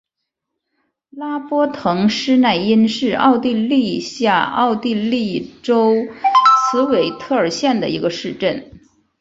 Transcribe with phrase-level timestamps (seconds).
[1.11, 5.93] 拉波滕施泰因是奥地利下奥地利州
[6.71, 8.79] 茨韦特尔县的一个市镇。